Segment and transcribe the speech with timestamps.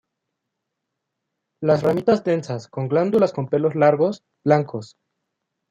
[1.61, 4.97] Las ramitas densas con glándulas con pelos largos, blancos.